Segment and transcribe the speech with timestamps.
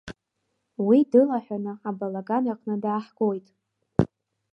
[0.85, 3.47] Уи дылаҳәаны абалаган аҟны дааҳгоит.